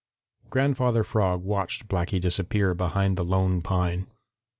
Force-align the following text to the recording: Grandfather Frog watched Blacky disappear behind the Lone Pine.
Grandfather 0.49 1.03
Frog 1.03 1.43
watched 1.43 1.87
Blacky 1.87 2.19
disappear 2.19 2.73
behind 2.73 3.17
the 3.17 3.23
Lone 3.23 3.61
Pine. 3.61 4.07